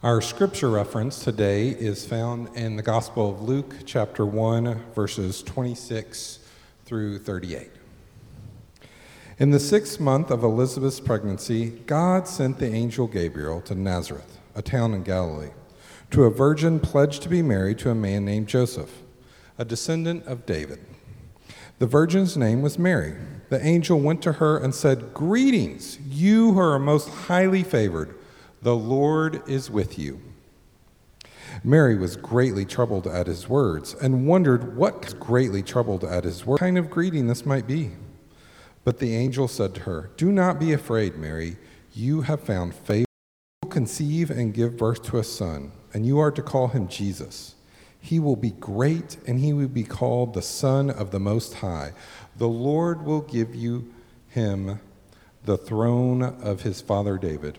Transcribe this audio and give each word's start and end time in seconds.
Our 0.00 0.20
scripture 0.20 0.70
reference 0.70 1.24
today 1.24 1.70
is 1.70 2.06
found 2.06 2.56
in 2.56 2.76
the 2.76 2.84
Gospel 2.84 3.30
of 3.30 3.42
Luke, 3.42 3.74
chapter 3.84 4.24
1, 4.24 4.92
verses 4.94 5.42
26 5.42 6.38
through 6.84 7.18
38. 7.18 7.68
In 9.40 9.50
the 9.50 9.58
sixth 9.58 9.98
month 9.98 10.30
of 10.30 10.44
Elizabeth's 10.44 11.00
pregnancy, 11.00 11.70
God 11.70 12.28
sent 12.28 12.60
the 12.60 12.72
angel 12.72 13.08
Gabriel 13.08 13.60
to 13.62 13.74
Nazareth, 13.74 14.38
a 14.54 14.62
town 14.62 14.94
in 14.94 15.02
Galilee, 15.02 15.50
to 16.12 16.22
a 16.26 16.30
virgin 16.30 16.78
pledged 16.78 17.22
to 17.22 17.28
be 17.28 17.42
married 17.42 17.80
to 17.80 17.90
a 17.90 17.94
man 17.96 18.24
named 18.24 18.46
Joseph, 18.46 19.02
a 19.58 19.64
descendant 19.64 20.24
of 20.26 20.46
David. 20.46 20.78
The 21.80 21.86
virgin's 21.86 22.36
name 22.36 22.62
was 22.62 22.78
Mary. 22.78 23.16
The 23.48 23.60
angel 23.66 23.98
went 23.98 24.22
to 24.22 24.34
her 24.34 24.58
and 24.58 24.72
said, 24.72 25.12
Greetings, 25.12 25.98
you 26.08 26.52
who 26.52 26.60
are 26.60 26.78
most 26.78 27.08
highly 27.08 27.64
favored. 27.64 28.14
The 28.60 28.74
Lord 28.74 29.48
is 29.48 29.70
with 29.70 29.98
you. 29.98 30.20
Mary 31.62 31.96
was 31.96 32.16
greatly 32.16 32.64
troubled 32.64 33.06
at 33.06 33.28
his 33.28 33.48
words 33.48 33.94
and 33.94 34.26
wondered 34.26 34.76
what 34.76 35.18
greatly 35.20 35.62
troubled 35.62 36.02
at 36.04 36.24
his 36.24 36.42
kind 36.58 36.76
of 36.76 36.90
greeting 36.90 37.28
this 37.28 37.46
might 37.46 37.66
be. 37.66 37.92
But 38.84 38.98
the 38.98 39.14
angel 39.14 39.46
said 39.46 39.74
to 39.76 39.80
her, 39.82 40.10
Do 40.16 40.32
not 40.32 40.58
be 40.58 40.72
afraid, 40.72 41.16
Mary. 41.16 41.56
You 41.92 42.22
have 42.22 42.40
found 42.40 42.74
favor. 42.74 43.06
You 43.62 43.68
will 43.68 43.70
conceive 43.70 44.30
and 44.30 44.52
give 44.54 44.76
birth 44.76 45.04
to 45.04 45.18
a 45.18 45.24
son, 45.24 45.72
and 45.94 46.04
you 46.04 46.18
are 46.18 46.32
to 46.32 46.42
call 46.42 46.68
him 46.68 46.88
Jesus. 46.88 47.54
He 48.00 48.18
will 48.18 48.36
be 48.36 48.50
great, 48.50 49.18
and 49.26 49.38
he 49.38 49.52
will 49.52 49.68
be 49.68 49.84
called 49.84 50.34
the 50.34 50.42
Son 50.42 50.90
of 50.90 51.10
the 51.10 51.20
Most 51.20 51.54
High. 51.54 51.92
The 52.36 52.48
Lord 52.48 53.04
will 53.04 53.20
give 53.20 53.54
you 53.54 53.92
him 54.28 54.80
the 55.44 55.58
throne 55.58 56.22
of 56.22 56.62
his 56.62 56.80
father 56.80 57.18
David 57.18 57.58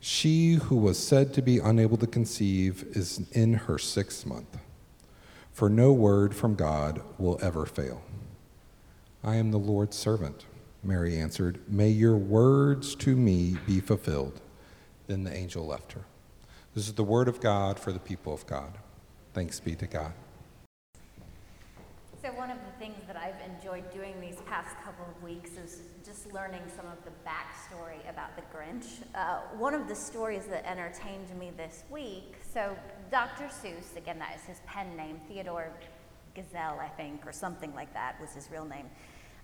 she 0.00 0.54
who 0.54 0.76
was 0.76 0.98
said 0.98 1.34
to 1.34 1.42
be 1.42 1.58
unable 1.58 1.98
to 1.98 2.06
conceive 2.06 2.84
is 2.92 3.20
in 3.32 3.52
her 3.52 3.78
sixth 3.78 4.24
month, 4.24 4.58
for 5.52 5.68
no 5.68 5.92
word 5.92 6.34
from 6.34 6.54
God 6.54 7.02
will 7.18 7.38
ever 7.42 7.66
fail. 7.66 8.02
I 9.22 9.36
am 9.36 9.50
the 9.50 9.58
Lord's 9.58 9.98
servant, 9.98 10.46
Mary 10.82 11.18
answered. 11.18 11.60
May 11.68 11.90
your 11.90 12.16
words 12.16 12.94
to 12.96 13.14
me 13.14 13.58
be 13.66 13.80
fulfilled. 13.80 14.40
Then 15.06 15.24
the 15.24 15.34
angel 15.34 15.66
left 15.66 15.92
her. 15.92 16.04
This 16.74 16.86
is 16.86 16.94
the 16.94 17.04
word 17.04 17.28
of 17.28 17.40
God 17.40 17.78
for 17.78 17.92
the 17.92 17.98
people 17.98 18.32
of 18.32 18.46
God. 18.46 18.78
Thanks 19.34 19.60
be 19.60 19.74
to 19.74 19.86
God. 19.86 20.12
So, 22.22 22.28
one 22.32 22.50
of 22.50 22.58
the 22.58 22.78
things 22.78 22.96
that 23.06 23.16
I've 23.16 23.40
enjoyed 23.54 23.90
doing 23.92 24.14
these 24.20 24.36
past 24.46 24.76
couple 24.84 25.04
of 25.04 25.22
weeks 25.22 25.52
is 25.52 25.80
just 26.20 26.34
learning 26.34 26.62
some 26.76 26.86
of 26.86 26.98
the 27.04 27.10
backstory 27.26 28.08
about 28.08 28.34
the 28.36 28.42
Grinch. 28.54 29.02
Uh, 29.14 29.40
one 29.56 29.74
of 29.74 29.88
the 29.88 29.94
stories 29.94 30.44
that 30.46 30.66
entertained 30.66 31.28
me 31.38 31.50
this 31.56 31.84
week 31.90 32.34
so, 32.52 32.76
Dr. 33.10 33.44
Seuss, 33.44 33.96
again, 33.96 34.18
that 34.18 34.34
is 34.36 34.42
his 34.44 34.60
pen 34.66 34.96
name, 34.96 35.20
Theodore 35.28 35.70
Geisel, 36.36 36.78
I 36.78 36.88
think, 36.96 37.26
or 37.26 37.32
something 37.32 37.72
like 37.74 37.92
that 37.94 38.20
was 38.20 38.34
his 38.34 38.50
real 38.50 38.64
name. 38.64 38.86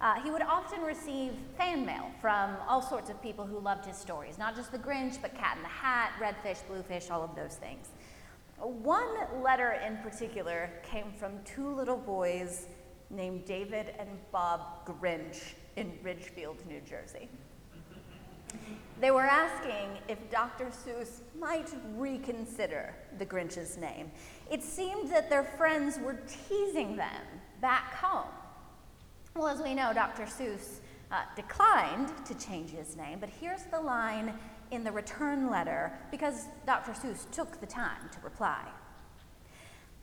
Uh, 0.01 0.21
he 0.23 0.31
would 0.31 0.43
often 0.43 0.83
receive 0.83 1.33
fan 1.57 1.87
mail 1.87 2.11
from 2.21 2.57
all 2.69 2.83
sorts 2.83 3.11
of 3.11 3.23
people 3.23 3.47
who 3.47 3.59
loved 3.59 3.87
his 3.87 3.97
stories, 3.97 4.37
not 4.37 4.57
just 4.57 4.73
the 4.73 4.79
Grinch, 4.79 5.21
but 5.23 5.35
Cat 5.35 5.57
in 5.57 5.63
the 5.63 5.69
Hat, 5.69 6.13
Redfish, 6.21 6.67
Bluefish, 6.67 7.11
all 7.11 7.23
of 7.23 7.35
those 7.35 7.55
things. 7.55 7.89
One 8.59 9.43
letter 9.43 9.81
in 9.87 9.99
particular 9.99 10.71
came 10.83 11.13
from 11.17 11.43
two 11.45 11.75
little 11.75 11.97
boys 11.97 12.67
named 13.09 13.45
David 13.45 13.95
and 13.99 14.09
Bob 14.33 14.85
Grinch 14.85 15.55
in 15.77 15.93
Ridgefield, 16.03 16.57
New 16.67 16.81
Jersey. 16.81 17.29
They 19.01 19.11
were 19.11 19.23
asking 19.23 19.99
if 20.09 20.19
Dr. 20.31 20.67
Seuss 20.67 21.21
might 21.39 21.71
reconsider 21.97 22.95
the 23.19 23.27
Grinch's 23.27 23.77
name. 23.77 24.11
It 24.51 24.63
seemed 24.63 25.11
that 25.11 25.29
their 25.29 25.45
friends 25.45 25.99
were 25.99 26.19
teasing 26.49 26.97
them 26.97 27.23
back 27.61 27.95
home. 27.95 28.31
Well, 29.35 29.49
as 29.49 29.61
we 29.61 29.75
know, 29.75 29.93
Dr. 29.93 30.23
Seuss 30.23 30.81
uh, 31.13 31.23
declined 31.35 32.11
to 32.25 32.35
change 32.35 32.71
his 32.71 32.97
name, 32.97 33.19
but 33.21 33.29
here's 33.29 33.65
the 33.65 33.81
line 33.81 34.33
in 34.71 34.83
the 34.83 34.91
return 34.91 35.51
letter 35.51 35.93
because 36.11 36.47
Dr. 36.67 36.93
Seuss 36.93 37.31
took 37.31 37.61
the 37.61 37.67
time 37.67 38.09
to 38.13 38.19
reply. 38.21 38.65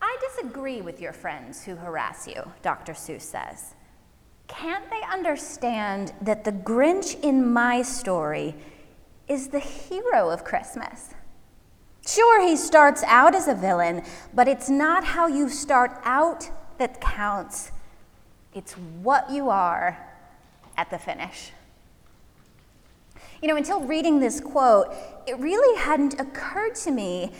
I 0.01 0.17
disagree 0.29 0.81
with 0.81 1.01
your 1.01 1.13
friends 1.13 1.63
who 1.63 1.75
harass 1.75 2.27
you, 2.27 2.43
Dr. 2.61 2.93
Seuss 2.93 3.21
says. 3.21 3.73
Can't 4.55 4.87
they 4.89 5.01
understand 5.11 6.13
that 6.21 6.43
the 6.43 6.51
Grinch 6.51 7.19
in 7.21 7.51
my 7.51 7.81
story 7.81 8.55
is 9.27 9.47
the 9.47 9.59
hero 9.59 10.29
of 10.29 10.43
Christmas? 10.43 11.09
Sure, 12.05 12.45
he 12.45 12.55
starts 12.55 13.01
out 13.03 13.33
as 13.33 13.47
a 13.47 13.55
villain, 13.55 14.03
but 14.33 14.47
it's 14.47 14.69
not 14.69 15.03
how 15.03 15.25
you 15.25 15.49
start 15.49 15.99
out 16.03 16.49
that 16.77 17.01
counts. 17.01 17.71
It's 18.53 18.73
what 18.73 19.31
you 19.31 19.49
are 19.49 19.97
at 20.77 20.91
the 20.91 20.99
finish. 20.99 21.51
You 23.41 23.47
know, 23.47 23.55
until 23.55 23.81
reading 23.81 24.19
this 24.19 24.39
quote, 24.39 24.93
it 25.25 25.39
really 25.39 25.79
hadn't 25.79 26.19
occurred 26.19 26.75
to 26.75 26.91
me 26.91 27.31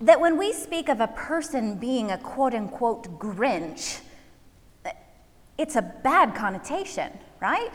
that 0.00 0.20
when 0.20 0.38
we 0.38 0.52
speak 0.52 0.88
of 0.88 1.00
a 1.00 1.08
person 1.08 1.76
being 1.76 2.10
a 2.10 2.18
quote 2.18 2.54
unquote 2.54 3.18
Grinch, 3.18 4.00
it's 5.58 5.76
a 5.76 5.82
bad 5.82 6.34
connotation, 6.34 7.12
right? 7.40 7.70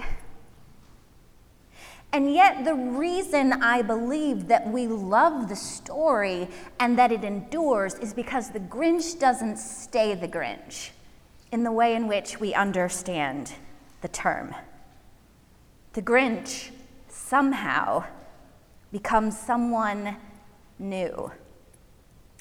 And 2.14 2.34
yet, 2.34 2.64
the 2.64 2.74
reason 2.74 3.54
I 3.62 3.82
believe 3.82 4.48
that 4.48 4.68
we 4.68 4.88
love 4.88 5.50
the 5.50 5.56
story 5.56 6.48
and 6.80 6.98
that 6.98 7.12
it 7.12 7.24
endures 7.24 7.96
is 7.96 8.14
because 8.14 8.50
the 8.50 8.60
Grinch 8.60 9.20
doesn't 9.20 9.58
stay 9.58 10.16
the 10.16 10.28
Grinch 10.28 10.92
in 11.52 11.64
the 11.64 11.72
way 11.72 11.96
in 11.96 12.08
which 12.08 12.40
we 12.40 12.54
understand 12.54 13.54
the 14.02 14.08
term. 14.08 14.56
The 15.94 16.02
Grinch 16.02 16.72
somehow 17.10 18.06
becomes 18.92 19.38
someone 19.38 20.16
new. 20.80 21.32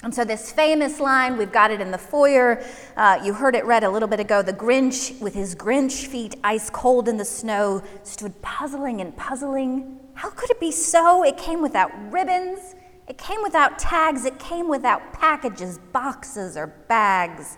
And 0.03 0.15
so, 0.15 0.25
this 0.25 0.53
famous 0.53 1.01
line, 1.01 1.39
we've 1.39 1.53
got 1.53 1.71
it 1.71 1.81
in 1.81 1.91
the 1.91 1.99
foyer. 1.99 2.63
Uh, 2.97 3.19
you 3.25 3.33
heard 3.33 3.55
it 3.55 3.65
read 3.65 3.83
a 3.83 3.91
little 3.91 4.09
bit 4.09 4.21
ago. 4.21 4.43
The 4.43 4.53
Grinch, 4.53 5.19
with 5.21 5.35
his 5.35 5.55
Grinch 5.55 6.07
feet 6.07 6.35
ice 6.45 6.69
cold 6.69 7.09
in 7.09 7.17
the 7.17 7.25
snow, 7.25 7.83
stood 8.03 8.41
puzzling 8.43 9.01
and 9.01 9.17
puzzling. 9.17 9.99
How 10.15 10.29
could 10.31 10.51
it 10.51 10.61
be 10.61 10.71
so? 10.71 11.25
It 11.25 11.39
came 11.39 11.63
without 11.63 11.91
ribbons, 12.13 12.75
it 13.09 13.17
came 13.17 13.43
without 13.43 13.79
tags, 13.79 14.27
it 14.27 14.39
came 14.39 14.69
without 14.69 15.13
packages, 15.15 15.79
boxes, 15.93 16.57
or 16.59 16.67
bags. 16.67 17.57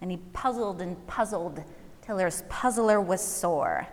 And 0.00 0.10
he 0.10 0.16
puzzled 0.32 0.80
and 0.80 1.06
puzzled 1.06 1.62
till 2.00 2.16
his 2.16 2.44
puzzler 2.48 3.00
was 3.00 3.20
sore. 3.20 3.86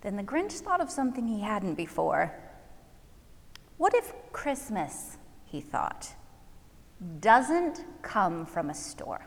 Then 0.00 0.16
the 0.16 0.22
Grinch 0.22 0.52
thought 0.60 0.80
of 0.80 0.90
something 0.90 1.26
he 1.26 1.40
hadn't 1.42 1.74
before. 1.74 2.32
What 3.76 3.94
if 3.94 4.14
Christmas 4.32 5.15
he 5.46 5.60
thought, 5.60 6.12
doesn't 7.20 7.84
come 8.02 8.44
from 8.46 8.70
a 8.70 8.74
store? 8.74 9.26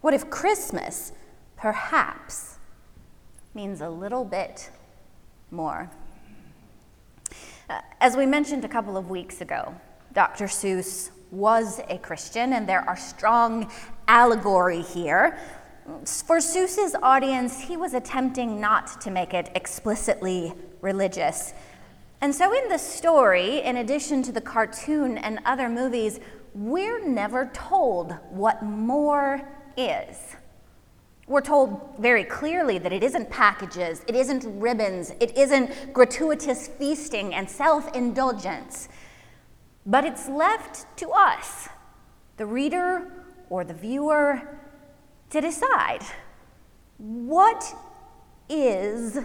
What 0.00 0.14
if 0.14 0.30
Christmas, 0.30 1.12
perhaps, 1.56 2.56
means 3.54 3.80
a 3.80 3.88
little 3.88 4.24
bit 4.24 4.70
more? 5.50 5.90
Uh, 7.68 7.80
as 8.00 8.16
we 8.16 8.26
mentioned 8.26 8.64
a 8.64 8.68
couple 8.68 8.96
of 8.96 9.10
weeks 9.10 9.40
ago, 9.40 9.74
Dr. 10.12 10.46
Seuss 10.46 11.10
was 11.30 11.80
a 11.88 11.98
Christian, 11.98 12.52
and 12.52 12.68
there 12.68 12.86
are 12.88 12.96
strong 12.96 13.70
allegory 14.08 14.82
here. 14.82 15.38
For 16.04 16.38
Seuss's 16.38 16.94
audience, 17.02 17.60
he 17.60 17.76
was 17.76 17.94
attempting 17.94 18.60
not 18.60 19.00
to 19.00 19.10
make 19.10 19.34
it 19.34 19.50
explicitly 19.54 20.52
religious. 20.80 21.54
And 22.22 22.32
so, 22.32 22.52
in 22.56 22.68
the 22.68 22.78
story, 22.78 23.62
in 23.62 23.78
addition 23.78 24.22
to 24.22 24.30
the 24.32 24.40
cartoon 24.40 25.18
and 25.18 25.40
other 25.44 25.68
movies, 25.68 26.20
we're 26.54 27.04
never 27.04 27.50
told 27.52 28.12
what 28.30 28.62
more 28.62 29.42
is. 29.76 30.36
We're 31.26 31.40
told 31.40 31.96
very 31.98 32.22
clearly 32.22 32.78
that 32.78 32.92
it 32.92 33.02
isn't 33.02 33.28
packages, 33.28 34.04
it 34.06 34.14
isn't 34.14 34.44
ribbons, 34.60 35.10
it 35.18 35.36
isn't 35.36 35.92
gratuitous 35.92 36.68
feasting 36.68 37.34
and 37.34 37.50
self 37.50 37.92
indulgence, 37.92 38.88
but 39.84 40.04
it's 40.04 40.28
left 40.28 40.86
to 40.98 41.10
us 41.10 41.68
the 42.36 42.46
reader 42.46 43.10
or 43.50 43.64
the 43.64 43.74
viewer 43.74 44.60
to 45.30 45.40
decide 45.40 46.04
what 46.98 47.64
is 48.48 49.18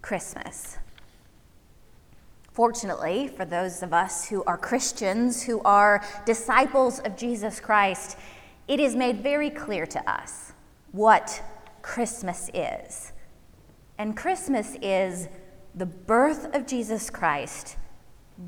Christmas? 0.00 0.78
Fortunately, 2.52 3.28
for 3.28 3.44
those 3.44 3.82
of 3.82 3.92
us 3.92 4.28
who 4.28 4.42
are 4.44 4.58
Christians, 4.58 5.42
who 5.42 5.60
are 5.62 6.04
disciples 6.26 6.98
of 7.00 7.16
Jesus 7.16 7.60
Christ, 7.60 8.18
it 8.66 8.80
is 8.80 8.96
made 8.96 9.22
very 9.22 9.50
clear 9.50 9.86
to 9.86 10.10
us 10.10 10.52
what 10.92 11.42
Christmas 11.82 12.50
is. 12.52 13.12
And 13.98 14.16
Christmas 14.16 14.76
is 14.82 15.28
the 15.74 15.86
birth 15.86 16.54
of 16.54 16.66
Jesus 16.66 17.10
Christ, 17.10 17.76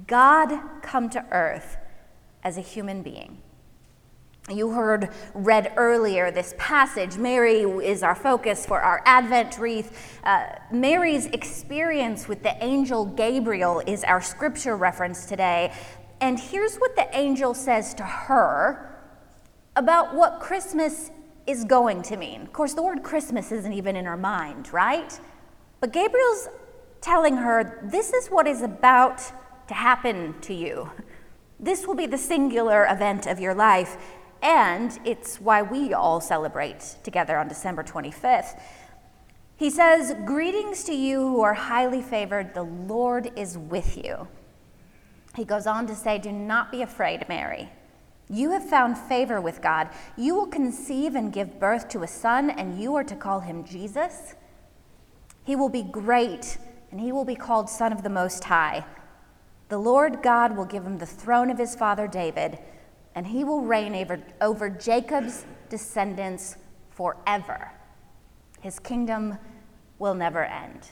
God 0.06 0.82
come 0.82 1.08
to 1.10 1.24
earth 1.30 1.76
as 2.42 2.56
a 2.56 2.62
human 2.62 3.02
being. 3.02 3.38
You 4.52 4.70
heard 4.70 5.08
read 5.34 5.72
earlier 5.76 6.30
this 6.30 6.54
passage. 6.58 7.16
Mary 7.16 7.60
is 7.62 8.02
our 8.02 8.14
focus 8.14 8.66
for 8.66 8.80
our 8.80 9.02
Advent 9.06 9.58
wreath. 9.58 10.18
Uh, 10.24 10.46
Mary's 10.70 11.26
experience 11.26 12.28
with 12.28 12.42
the 12.42 12.62
angel 12.62 13.06
Gabriel 13.06 13.80
is 13.86 14.04
our 14.04 14.20
scripture 14.20 14.76
reference 14.76 15.24
today. 15.24 15.72
And 16.20 16.38
here's 16.38 16.76
what 16.76 16.96
the 16.96 17.08
angel 17.16 17.54
says 17.54 17.94
to 17.94 18.04
her 18.04 18.94
about 19.74 20.14
what 20.14 20.40
Christmas 20.40 21.10
is 21.46 21.64
going 21.64 22.02
to 22.02 22.16
mean. 22.16 22.42
Of 22.42 22.52
course, 22.52 22.74
the 22.74 22.82
word 22.82 23.02
Christmas 23.02 23.52
isn't 23.52 23.72
even 23.72 23.96
in 23.96 24.04
her 24.04 24.16
mind, 24.16 24.72
right? 24.72 25.18
But 25.80 25.92
Gabriel's 25.92 26.48
telling 27.00 27.38
her 27.38 27.80
this 27.90 28.12
is 28.12 28.28
what 28.28 28.46
is 28.46 28.62
about 28.62 29.18
to 29.68 29.74
happen 29.74 30.34
to 30.42 30.54
you. 30.54 30.90
This 31.58 31.86
will 31.86 31.94
be 31.94 32.06
the 32.06 32.18
singular 32.18 32.86
event 32.86 33.26
of 33.26 33.40
your 33.40 33.54
life 33.54 33.96
and 34.42 34.98
it's 35.04 35.40
why 35.40 35.62
we 35.62 35.94
all 35.94 36.20
celebrate 36.20 36.96
together 37.04 37.38
on 37.38 37.48
December 37.48 37.84
25th. 37.84 38.60
He 39.56 39.70
says, 39.70 40.14
Greetings 40.24 40.82
to 40.84 40.92
you 40.92 41.20
who 41.20 41.40
are 41.42 41.54
highly 41.54 42.02
favored, 42.02 42.52
the 42.52 42.64
Lord 42.64 43.30
is 43.36 43.56
with 43.56 43.96
you. 43.96 44.26
He 45.36 45.44
goes 45.44 45.66
on 45.66 45.86
to 45.86 45.94
say, 45.94 46.18
Do 46.18 46.32
not 46.32 46.72
be 46.72 46.82
afraid, 46.82 47.28
Mary. 47.28 47.70
You 48.28 48.50
have 48.50 48.68
found 48.68 48.98
favor 48.98 49.40
with 49.40 49.62
God. 49.62 49.90
You 50.16 50.34
will 50.34 50.46
conceive 50.46 51.14
and 51.14 51.32
give 51.32 51.60
birth 51.60 51.88
to 51.90 52.02
a 52.02 52.08
son, 52.08 52.50
and 52.50 52.80
you 52.80 52.96
are 52.96 53.04
to 53.04 53.14
call 53.14 53.40
him 53.40 53.64
Jesus. 53.64 54.34
He 55.44 55.54
will 55.54 55.68
be 55.68 55.82
great, 55.82 56.58
and 56.90 57.00
he 57.00 57.12
will 57.12 57.24
be 57.24 57.36
called 57.36 57.70
Son 57.70 57.92
of 57.92 58.02
the 58.02 58.10
Most 58.10 58.44
High. 58.44 58.84
The 59.68 59.78
Lord 59.78 60.22
God 60.22 60.56
will 60.56 60.64
give 60.64 60.84
him 60.84 60.98
the 60.98 61.06
throne 61.06 61.50
of 61.50 61.58
his 61.58 61.76
father 61.76 62.06
David 62.08 62.58
and 63.14 63.26
he 63.26 63.44
will 63.44 63.62
reign 63.62 63.94
over, 63.94 64.20
over 64.40 64.70
Jacob's 64.70 65.44
descendants 65.68 66.56
forever. 66.90 67.72
His 68.60 68.78
kingdom 68.78 69.38
will 69.98 70.14
never 70.14 70.44
end. 70.44 70.88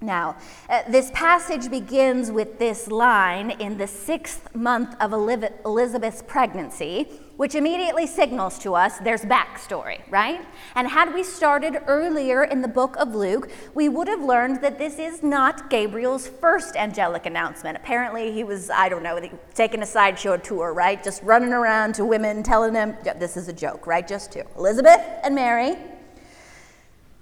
Now, 0.00 0.36
uh, 0.68 0.82
this 0.88 1.10
passage 1.12 1.70
begins 1.70 2.30
with 2.30 2.58
this 2.58 2.86
line 2.88 3.50
in 3.50 3.78
the 3.78 3.86
sixth 3.86 4.54
month 4.54 4.94
of 5.00 5.12
Elizabeth's 5.12 6.22
pregnancy, 6.22 7.08
which 7.38 7.54
immediately 7.54 8.04
signals 8.04 8.58
to 8.58 8.74
us 8.74 8.98
there's 8.98 9.22
backstory, 9.22 10.00
right? 10.10 10.44
And 10.74 10.88
had 10.88 11.14
we 11.14 11.22
started 11.22 11.80
earlier 11.86 12.42
in 12.42 12.62
the 12.62 12.68
book 12.68 12.96
of 12.96 13.14
Luke, 13.14 13.48
we 13.74 13.88
would 13.88 14.08
have 14.08 14.20
learned 14.20 14.60
that 14.60 14.76
this 14.76 14.98
is 14.98 15.22
not 15.22 15.70
Gabriel's 15.70 16.26
first 16.26 16.74
angelic 16.74 17.26
announcement. 17.26 17.76
Apparently, 17.76 18.32
he 18.32 18.42
was, 18.42 18.70
I 18.70 18.88
don't 18.88 19.04
know, 19.04 19.20
taking 19.54 19.82
a 19.82 19.86
sideshow 19.86 20.36
tour, 20.36 20.74
right? 20.74 21.00
Just 21.00 21.22
running 21.22 21.52
around 21.52 21.94
to 21.94 22.04
women, 22.04 22.42
telling 22.42 22.72
them, 22.72 22.96
this 23.20 23.36
is 23.36 23.46
a 23.46 23.52
joke, 23.52 23.86
right? 23.86 24.06
Just 24.06 24.32
to 24.32 24.44
Elizabeth 24.56 25.00
and 25.22 25.36
Mary. 25.36 25.76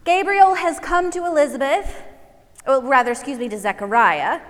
Gabriel 0.07 0.55
has 0.55 0.81
come 0.81 1.11
to 1.11 1.27
Elizabeth 1.27 2.03
or 2.67 2.83
rather, 2.83 3.11
excuse 3.11 3.39
me, 3.39 3.51
to 3.51 3.59
Zechariah. 3.59 4.41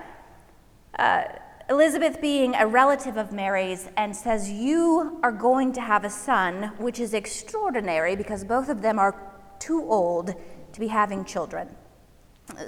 Uh, 0.96 1.24
Elizabeth 1.68 2.20
being 2.20 2.54
a 2.54 2.64
relative 2.64 3.16
of 3.16 3.32
Mary's 3.32 3.88
and 3.96 4.14
says, 4.14 4.48
You 4.48 5.18
are 5.24 5.32
going 5.32 5.72
to 5.72 5.80
have 5.80 6.04
a 6.04 6.10
son, 6.10 6.72
which 6.78 7.00
is 7.00 7.12
extraordinary 7.12 8.14
because 8.14 8.44
both 8.44 8.68
of 8.68 8.82
them 8.82 9.00
are 9.00 9.16
too 9.58 9.82
old 9.82 10.34
to 10.72 10.80
be 10.80 10.86
having 10.86 11.24
children. 11.24 11.68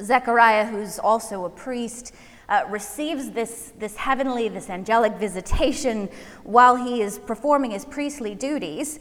Zechariah, 0.02 0.66
who's 0.66 0.98
also 0.98 1.44
a 1.44 1.50
priest, 1.50 2.12
uh, 2.48 2.64
receives 2.68 3.30
this, 3.30 3.72
this 3.78 3.94
heavenly, 3.94 4.48
this 4.48 4.68
angelic 4.68 5.14
visitation 5.14 6.08
while 6.42 6.74
he 6.74 7.00
is 7.00 7.20
performing 7.20 7.70
his 7.70 7.84
priestly 7.84 8.34
duties. 8.34 8.98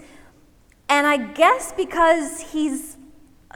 And 0.89 1.07
I 1.07 1.17
guess 1.17 1.73
because 1.73 2.41
he's 2.51 2.97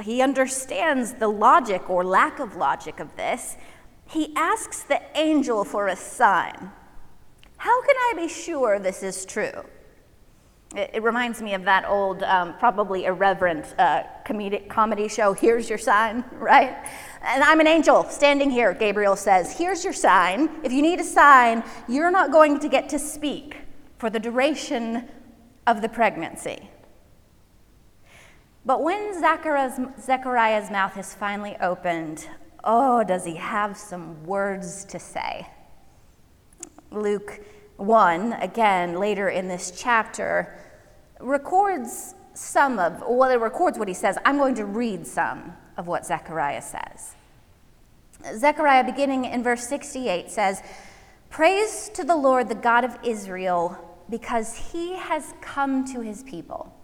he 0.01 0.21
understands 0.21 1.13
the 1.15 1.27
logic 1.27 1.89
or 1.89 2.05
lack 2.05 2.39
of 2.39 2.55
logic 2.55 2.99
of 2.99 3.15
this. 3.17 3.57
He 4.11 4.33
asks 4.35 4.83
the 4.83 5.01
angel 5.15 5.63
for 5.63 5.87
a 5.87 5.95
sign. 5.95 6.71
How 7.57 7.81
can 7.81 7.95
I 7.95 8.13
be 8.17 8.27
sure 8.27 8.77
this 8.77 9.03
is 9.03 9.25
true? 9.25 9.63
It, 10.75 10.91
it 10.95 11.03
reminds 11.03 11.41
me 11.41 11.53
of 11.53 11.63
that 11.63 11.85
old, 11.85 12.21
um, 12.23 12.57
probably 12.57 13.05
irreverent 13.05 13.73
uh, 13.77 14.03
comedic, 14.25 14.67
comedy 14.67 15.07
show, 15.07 15.31
Here's 15.31 15.69
Your 15.69 15.77
Sign, 15.77 16.25
right? 16.33 16.75
And 17.21 17.41
I'm 17.41 17.61
an 17.61 17.67
angel 17.67 18.03
standing 18.09 18.51
here, 18.51 18.73
Gabriel 18.73 19.15
says, 19.15 19.57
Here's 19.57 19.83
your 19.83 19.93
sign. 19.93 20.49
If 20.63 20.73
you 20.73 20.81
need 20.81 20.99
a 20.99 21.05
sign, 21.05 21.63
you're 21.87 22.11
not 22.11 22.31
going 22.31 22.59
to 22.59 22.67
get 22.67 22.89
to 22.89 22.99
speak 22.99 23.57
for 23.97 24.09
the 24.09 24.19
duration 24.19 25.07
of 25.67 25.81
the 25.81 25.89
pregnancy. 25.89 26.69
But 28.65 28.83
when 28.83 29.19
Zechariah's, 29.19 29.79
Zechariah's 30.03 30.69
mouth 30.69 30.97
is 30.97 31.13
finally 31.13 31.55
opened, 31.61 32.27
oh, 32.63 33.03
does 33.03 33.25
he 33.25 33.35
have 33.35 33.77
some 33.77 34.23
words 34.25 34.85
to 34.85 34.99
say? 34.99 35.47
Luke 36.91 37.41
1, 37.77 38.33
again, 38.33 38.99
later 38.99 39.29
in 39.29 39.47
this 39.47 39.71
chapter, 39.75 40.57
records 41.19 42.15
some 42.33 42.79
of, 42.79 43.03
well, 43.07 43.29
it 43.29 43.35
records 43.35 43.77
what 43.77 43.87
he 43.87 43.93
says. 43.93 44.17
I'm 44.25 44.37
going 44.37 44.55
to 44.55 44.65
read 44.65 45.05
some 45.05 45.53
of 45.77 45.87
what 45.87 46.05
Zechariah 46.05 46.61
says. 46.61 47.15
Zechariah, 48.37 48.83
beginning 48.83 49.25
in 49.25 49.41
verse 49.41 49.67
68, 49.67 50.29
says, 50.29 50.61
Praise 51.29 51.89
to 51.93 52.03
the 52.03 52.15
Lord, 52.15 52.49
the 52.49 52.55
God 52.55 52.83
of 52.83 52.97
Israel, 53.03 53.77
because 54.09 54.55
he 54.71 54.95
has 54.97 55.33
come 55.41 55.85
to 55.93 56.01
his 56.01 56.23
people 56.23 56.75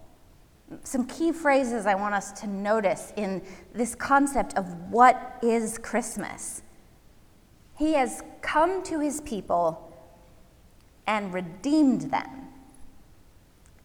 some 0.83 1.05
key 1.05 1.31
phrases 1.31 1.85
I 1.85 1.95
want 1.95 2.13
us 2.13 2.31
to 2.41 2.47
notice 2.47 3.13
in 3.15 3.41
this 3.73 3.95
concept 3.95 4.57
of 4.57 4.91
what 4.91 5.39
is 5.41 5.77
Christmas. 5.77 6.61
He 7.77 7.93
has 7.93 8.23
come 8.41 8.83
to 8.83 8.99
his 8.99 9.21
people 9.21 9.93
and 11.05 11.33
redeemed 11.33 12.11
them. 12.11 12.47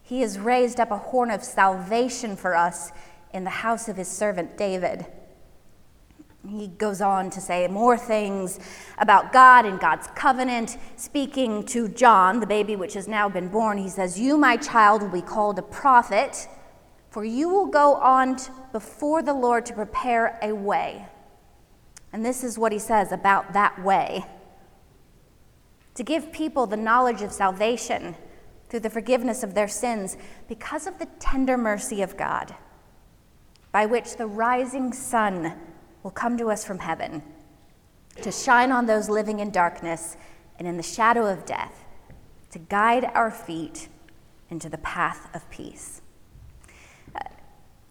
He 0.01 0.21
has 0.21 0.37
raised 0.37 0.79
up 0.79 0.91
a 0.91 0.97
horn 0.97 1.31
of 1.31 1.43
salvation 1.43 2.35
for 2.35 2.55
us 2.55 2.91
in 3.33 3.45
the 3.45 3.49
house 3.49 3.87
of 3.87 3.95
his 3.95 4.09
servant 4.09 4.57
David. 4.57 5.05
He 6.47 6.67
goes 6.67 6.99
on 6.99 7.29
to 7.29 7.39
say 7.39 7.65
more 7.69 7.97
things 7.97 8.59
about 8.97 9.31
God 9.31 9.65
and 9.65 9.79
God's 9.79 10.07
covenant. 10.07 10.77
Speaking 10.97 11.63
to 11.67 11.87
John, 11.87 12.41
the 12.41 12.47
baby 12.47 12.75
which 12.75 12.95
has 12.95 13.07
now 13.07 13.29
been 13.29 13.47
born, 13.47 13.77
he 13.77 13.87
says, 13.87 14.19
You, 14.19 14.37
my 14.37 14.57
child, 14.57 15.01
will 15.01 15.09
be 15.09 15.21
called 15.21 15.57
a 15.57 15.61
prophet 15.61 16.47
for 17.13 17.23
you 17.23 17.47
will 17.47 17.67
go 17.67 17.93
on 17.93 18.39
before 18.71 19.21
the 19.21 19.35
Lord 19.35 19.67
to 19.67 19.73
prepare 19.73 20.39
a 20.41 20.51
way. 20.51 21.05
And 22.11 22.25
this 22.25 22.43
is 22.43 22.57
what 22.57 22.71
he 22.71 22.79
says 22.79 23.11
about 23.11 23.53
that 23.53 23.83
way 23.83 24.25
to 25.93 26.03
give 26.03 26.31
people 26.31 26.65
the 26.65 26.75
knowledge 26.75 27.21
of 27.21 27.31
salvation 27.31 28.15
through 28.67 28.79
the 28.79 28.89
forgiveness 28.89 29.43
of 29.43 29.53
their 29.53 29.67
sins 29.67 30.17
because 30.47 30.87
of 30.87 30.97
the 30.97 31.05
tender 31.19 31.55
mercy 31.55 32.01
of 32.01 32.17
God, 32.17 32.55
by 33.71 33.85
which 33.85 34.17
the 34.17 34.25
rising 34.25 34.91
sun 34.91 35.53
will 36.01 36.09
come 36.09 36.35
to 36.39 36.49
us 36.49 36.65
from 36.65 36.79
heaven 36.79 37.21
to 38.23 38.31
shine 38.31 38.71
on 38.71 38.87
those 38.87 39.07
living 39.07 39.39
in 39.39 39.51
darkness 39.51 40.17
and 40.57 40.67
in 40.67 40.77
the 40.77 40.83
shadow 40.83 41.27
of 41.27 41.45
death, 41.45 41.85
to 42.49 42.57
guide 42.57 43.05
our 43.13 43.29
feet 43.29 43.87
into 44.49 44.67
the 44.67 44.79
path 44.79 45.29
of 45.35 45.47
peace 45.51 46.01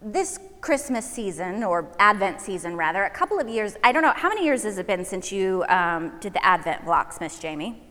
this 0.04 0.38
Christmas 0.60 1.04
season, 1.04 1.62
or 1.62 1.92
Advent 1.98 2.40
season 2.40 2.76
rather, 2.76 3.04
a 3.04 3.10
couple 3.10 3.38
of 3.38 3.48
years, 3.48 3.76
I 3.82 3.92
don't 3.92 4.02
know, 4.02 4.12
how 4.14 4.28
many 4.28 4.44
years 4.44 4.62
has 4.62 4.78
it 4.78 4.86
been 4.86 5.04
since 5.04 5.32
you 5.32 5.64
um, 5.68 6.12
did 6.20 6.32
the 6.32 6.44
Advent 6.44 6.84
blocks, 6.84 7.20
Miss 7.20 7.38
Jamie? 7.38 7.82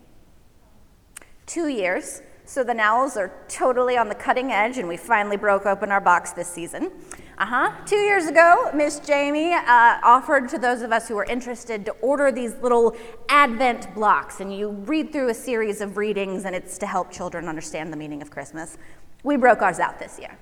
Two 1.45 1.67
years. 1.67 2.21
So 2.45 2.63
the 2.63 2.73
Nowells 2.73 3.15
are 3.15 3.31
totally 3.47 3.95
on 3.97 4.09
the 4.09 4.15
cutting 4.15 4.51
edge, 4.51 4.77
and 4.77 4.87
we 4.87 4.97
finally 4.97 5.37
broke 5.37 5.65
open 5.65 5.91
our 5.91 6.01
box 6.01 6.31
this 6.31 6.49
season. 6.49 6.91
Uh 7.37 7.45
huh. 7.45 7.71
Two 7.85 7.97
years 7.97 8.25
ago, 8.25 8.71
Miss 8.73 8.99
Jamie 8.99 9.53
uh, 9.53 9.99
offered 10.03 10.49
to 10.49 10.57
those 10.57 10.81
of 10.81 10.91
us 10.91 11.07
who 11.07 11.15
were 11.15 11.23
interested 11.25 11.85
to 11.85 11.91
order 12.01 12.31
these 12.31 12.55
little 12.61 12.95
Advent 13.29 13.93
blocks, 13.95 14.41
and 14.41 14.55
you 14.55 14.69
read 14.69 15.13
through 15.13 15.29
a 15.29 15.33
series 15.33 15.81
of 15.81 15.97
readings, 15.97 16.45
and 16.45 16.55
it's 16.55 16.77
to 16.79 16.85
help 16.85 17.11
children 17.11 17.47
understand 17.47 17.91
the 17.93 17.97
meaning 17.97 18.21
of 18.21 18.31
Christmas. 18.31 18.77
We 19.23 19.37
broke 19.37 19.61
ours 19.61 19.79
out 19.79 19.97
this 19.99 20.19
year. 20.19 20.37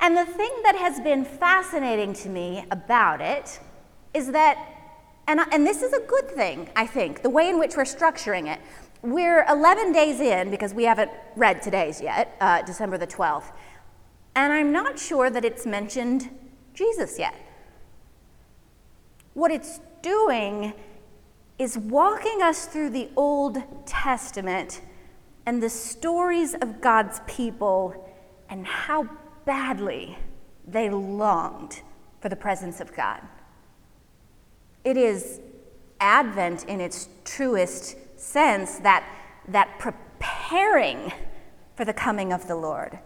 And 0.00 0.16
the 0.16 0.24
thing 0.24 0.50
that 0.64 0.76
has 0.76 0.98
been 1.00 1.24
fascinating 1.24 2.14
to 2.14 2.28
me 2.28 2.64
about 2.70 3.20
it 3.20 3.60
is 4.14 4.32
that, 4.32 4.56
and, 5.28 5.40
and 5.52 5.66
this 5.66 5.82
is 5.82 5.92
a 5.92 6.00
good 6.00 6.30
thing, 6.30 6.70
I 6.74 6.86
think, 6.86 7.22
the 7.22 7.30
way 7.30 7.50
in 7.50 7.58
which 7.58 7.76
we're 7.76 7.84
structuring 7.84 8.52
it. 8.52 8.60
We're 9.02 9.44
11 9.48 9.92
days 9.92 10.20
in 10.20 10.50
because 10.50 10.72
we 10.72 10.84
haven't 10.84 11.10
read 11.36 11.62
today's 11.62 12.00
yet, 12.00 12.34
uh, 12.40 12.62
December 12.62 12.96
the 12.96 13.06
12th. 13.06 13.52
And 14.34 14.52
I'm 14.52 14.72
not 14.72 14.98
sure 14.98 15.28
that 15.28 15.44
it's 15.44 15.66
mentioned 15.66 16.30
Jesus 16.72 17.18
yet. 17.18 17.34
What 19.34 19.50
it's 19.50 19.80
doing 20.02 20.72
is 21.58 21.76
walking 21.76 22.40
us 22.42 22.66
through 22.66 22.90
the 22.90 23.10
Old 23.16 23.62
Testament 23.86 24.80
and 25.44 25.62
the 25.62 25.68
stories 25.68 26.54
of 26.54 26.80
God's 26.80 27.20
people 27.26 28.06
and 28.48 28.66
how 28.66 29.08
badly 29.44 30.18
they 30.66 30.90
longed 30.90 31.82
for 32.20 32.28
the 32.28 32.36
presence 32.36 32.80
of 32.80 32.94
God. 32.94 33.20
It 34.84 34.96
is 34.96 35.40
Advent 36.00 36.64
in 36.64 36.80
its 36.80 37.08
truest 37.24 37.96
sense 38.18 38.78
that, 38.78 39.04
that 39.48 39.78
preparing 39.78 41.12
for 41.74 41.84
the 41.84 41.92
coming 41.92 42.32
of 42.32 42.46
the 42.46 42.56
Lord. 42.56 42.98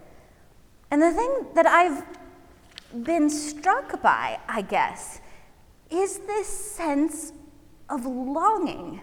And 0.90 1.02
the 1.02 1.12
thing 1.12 1.46
that 1.54 1.66
I've 1.66 2.04
been 3.04 3.28
struck 3.28 4.00
by, 4.00 4.38
I 4.48 4.62
guess, 4.62 5.20
is 5.90 6.18
this 6.20 6.46
sense 6.46 7.32
of 7.88 8.06
longing. 8.06 9.00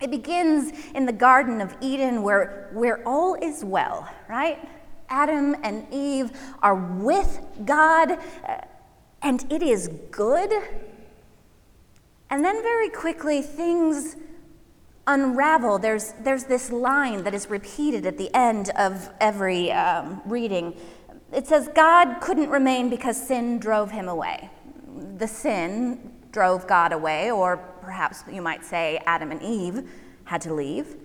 It 0.00 0.10
begins 0.10 0.72
in 0.94 1.06
the 1.06 1.12
Garden 1.12 1.60
of 1.60 1.76
Eden 1.80 2.22
where, 2.22 2.70
where 2.72 3.06
all 3.06 3.34
is 3.34 3.64
well, 3.64 4.08
right? 4.28 4.68
Adam 5.08 5.56
and 5.62 5.86
Eve 5.92 6.30
are 6.62 6.74
with 6.74 7.40
God, 7.64 8.18
and 9.22 9.52
it 9.52 9.62
is 9.62 9.88
good. 10.10 10.52
And 12.30 12.44
then 12.44 12.60
very 12.62 12.88
quickly, 12.88 13.42
things 13.42 14.16
unravel. 15.06 15.78
There's, 15.78 16.14
there's 16.20 16.44
this 16.44 16.70
line 16.70 17.22
that 17.24 17.34
is 17.34 17.48
repeated 17.48 18.06
at 18.06 18.18
the 18.18 18.34
end 18.34 18.70
of 18.70 19.08
every 19.20 19.70
um, 19.72 20.20
reading. 20.26 20.74
It 21.32 21.46
says, 21.46 21.68
God 21.74 22.20
couldn't 22.20 22.50
remain 22.50 22.88
because 22.88 23.16
sin 23.20 23.58
drove 23.58 23.90
him 23.90 24.08
away. 24.08 24.50
The 25.18 25.28
sin 25.28 26.12
drove 26.32 26.66
God 26.66 26.92
away, 26.92 27.30
or 27.30 27.56
perhaps 27.80 28.24
you 28.30 28.42
might 28.42 28.64
say 28.64 29.00
Adam 29.06 29.30
and 29.30 29.42
Eve 29.42 29.88
had 30.24 30.40
to 30.42 30.52
leave. 30.52 30.96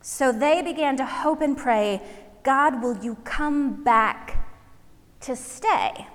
So 0.00 0.32
they 0.32 0.62
began 0.62 0.96
to 0.96 1.04
hope 1.04 1.40
and 1.40 1.56
pray, 1.56 2.00
God, 2.46 2.80
will 2.80 2.96
you 2.98 3.16
come 3.24 3.82
back 3.82 4.38
to 5.22 5.34
stay? 5.34 6.06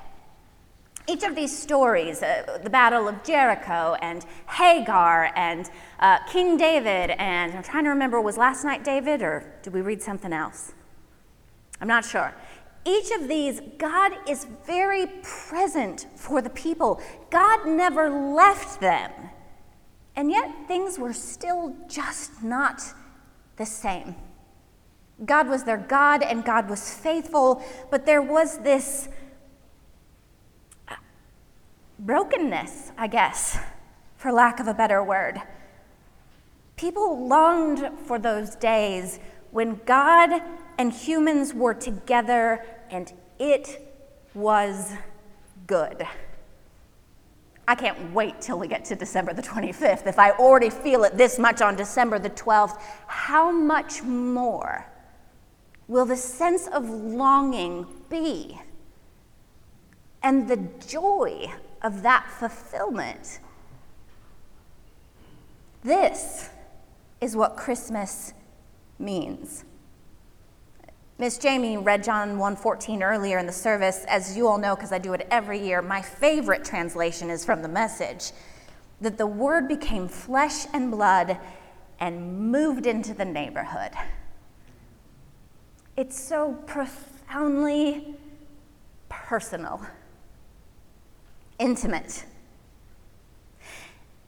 Each 1.06 1.24
of 1.24 1.36
these 1.36 1.56
stories, 1.56 2.24
uh, 2.24 2.58
the 2.64 2.70
Battle 2.70 3.10
of 3.10 3.22
Jericho 3.22 3.98
and 4.02 4.26
Hagar 4.48 5.34
and 5.36 5.70
uh, 6.00 6.20
King 6.30 6.56
David, 6.56 7.12
and 7.20 7.52
I'm 7.52 7.64
trying 7.64 7.84
to 7.84 7.90
remember, 7.90 8.22
was 8.22 8.38
last 8.38 8.64
night 8.64 8.86
David 8.86 9.22
or 9.22 9.44
did 9.62 9.74
we 9.74 9.82
read 9.82 10.02
something 10.02 10.32
else? 10.32 10.72
I'm 11.82 11.90
not 11.90 12.06
sure. 12.06 12.34
Each 12.86 13.12
of 13.12 13.28
these, 13.28 13.60
God 13.78 14.14
is 14.26 14.48
very 14.66 15.08
present 15.24 16.08
for 16.16 16.42
the 16.42 16.50
people. 16.52 17.02
God 17.30 17.68
never 17.68 18.10
left 18.10 18.80
them. 18.80 19.12
And 20.16 20.32
yet 20.32 20.50
things 20.66 20.98
were 20.98 21.12
still 21.12 21.76
just 21.90 22.42
not 22.42 22.82
the 23.58 23.66
same. 23.66 24.16
God 25.26 25.48
was 25.48 25.64
their 25.64 25.78
God 25.78 26.24
and 26.24 26.44
God 26.44 26.70
was 26.70 26.94
faithful, 26.94 27.64
but 27.90 28.06
there 28.06 28.22
was 28.22 28.60
this 28.60 29.10
brokenness, 32.00 32.92
I 32.98 33.08
guess, 33.08 33.60
for 34.18 34.32
lack 34.32 34.60
of 34.60 34.68
a 34.68 34.74
better 34.74 35.04
word. 35.04 35.42
People 36.76 37.28
longed 37.28 37.88
for 38.06 38.18
those 38.18 38.56
days 38.56 39.20
when 39.52 39.80
God 39.86 40.42
and 40.78 40.92
humans 40.92 41.54
were 41.54 41.76
together 41.76 42.66
and 42.90 43.14
it 43.38 43.88
was 44.34 44.94
good. 45.68 46.08
I 47.68 47.76
can't 47.76 48.14
wait 48.14 48.42
till 48.42 48.58
we 48.58 48.68
get 48.68 48.84
to 48.86 48.96
December 48.96 49.34
the 49.34 49.44
25th. 49.44 50.08
If 50.08 50.18
I 50.18 50.32
already 50.32 50.72
feel 50.72 51.04
it 51.04 51.18
this 51.18 51.38
much 51.38 51.62
on 51.62 51.76
December 51.76 52.18
the 52.18 52.32
12th, 52.32 52.82
how 53.06 53.52
much 53.52 54.02
more 54.02 54.91
will 55.88 56.06
the 56.06 56.18
sense 56.18 56.68
of 56.68 56.90
longing 56.90 57.86
be? 58.10 58.60
And 60.24 60.48
the 60.48 60.58
joy 60.88 61.52
of 61.82 62.04
that 62.04 62.28
fulfillment. 62.40 63.40
This 65.84 66.50
is 67.20 67.36
what 67.36 67.58
Christmas 67.58 68.34
means. 69.00 69.66
Miss 71.18 71.38
Jamie 71.38 71.78
read 71.78 72.04
John 72.04 72.38
1:14 72.38 73.04
earlier 73.04 73.38
in 73.38 73.46
the 73.46 73.52
service. 73.52 74.06
As 74.06 74.36
you 74.36 74.48
all 74.48 74.58
know, 74.58 74.76
because 74.76 74.92
I 74.92 74.98
do 74.98 75.14
it 75.14 75.28
every 75.30 75.60
year, 75.60 75.82
my 75.82 76.02
favorite 76.02 76.66
translation 76.66 77.30
is 77.30 77.46
from 77.46 77.62
the 77.62 77.68
message 77.68 78.32
that 79.02 79.18
the 79.18 79.28
word 79.28 79.68
became 79.68 80.08
flesh 80.08 80.66
and 80.74 80.90
blood 80.90 81.38
and 82.00 82.52
moved 82.52 82.88
into 82.88 83.14
the 83.14 83.26
neighborhood. 83.26 83.92
It's 86.02 86.20
so 86.20 86.54
profoundly 86.66 88.16
personal 89.08 89.86
intimate. 91.60 92.26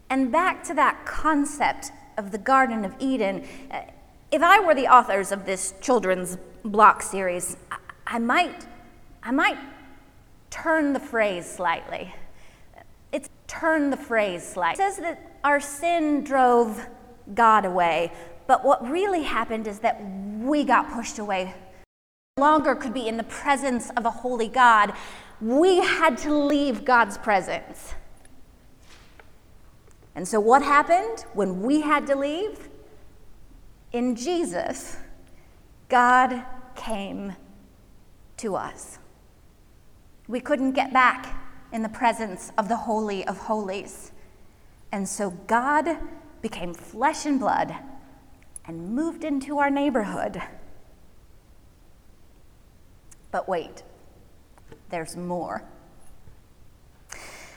And 0.08 0.32
back 0.32 0.64
to 0.66 0.76
that 0.76 1.04
concept 1.08 1.92
of 2.20 2.30
the 2.30 2.38
Garden 2.38 2.86
of 2.86 2.94
Eden, 3.00 3.48
uh, 3.72 3.82
if 4.32 4.44
I 4.44 4.60
were 4.60 4.76
the 4.76 4.86
authors 4.86 5.32
of 5.32 5.48
this 5.48 5.74
children's 5.82 6.38
block 6.64 7.02
series, 7.02 7.58
I 8.06 8.20
might, 8.20 8.68
I 9.24 9.32
might 9.32 9.58
turn 10.52 10.94
the 10.94 11.00
phrase 11.00 11.50
slightly. 11.50 12.14
It's 13.12 13.30
turn 13.48 13.90
the 13.90 13.98
phrase 13.98 14.48
slightly. 14.48 14.86
It 14.86 14.94
says 14.94 15.02
that 15.02 15.40
our 15.44 15.60
sin 15.60 16.24
drove 16.24 16.86
God 17.34 17.66
away, 17.66 18.12
but 18.46 18.64
what 18.64 18.88
really 18.88 19.24
happened 19.24 19.66
is 19.66 19.80
that 19.80 20.00
we 20.40 20.64
got 20.64 20.92
pushed 20.92 21.18
away. 21.18 21.56
Longer 22.40 22.74
could 22.74 22.96
be 22.96 23.08
in 23.08 23.18
the 23.18 23.24
presence 23.26 23.92
of 23.92 24.08
a 24.08 24.10
holy 24.10 24.48
God, 24.48 24.94
we 25.40 25.78
had 25.78 26.18
to 26.20 26.36
leave 26.36 26.84
God's 26.84 27.16
presence. 27.16 27.94
And 30.16 30.28
so, 30.28 30.40
what 30.40 30.64
happened 30.64 31.26
when 31.34 31.62
we 31.62 31.82
had 31.82 32.08
to 32.08 32.16
leave? 32.16 32.70
In 33.92 34.16
Jesus, 34.16 34.98
God 35.90 36.44
came 36.76 37.36
to 38.38 38.56
us. 38.56 38.98
We 40.28 40.40
couldn't 40.40 40.72
get 40.72 40.92
back 40.92 41.40
in 41.72 41.84
the 41.84 41.90
presence 41.90 42.52
of 42.58 42.68
the 42.68 42.78
Holy 42.78 43.28
of 43.28 43.38
Holies. 43.38 44.12
And 44.92 45.08
so, 45.08 45.30
God 45.30 46.00
became 46.42 46.74
flesh 46.74 47.28
and 47.28 47.40
blood 47.40 47.76
and 48.66 48.96
moved 48.96 49.24
into 49.24 49.60
our 49.60 49.70
neighborhood. 49.70 50.42
But 53.34 53.50
wait 53.50 53.84
there's 54.90 55.18
more. 55.18 55.64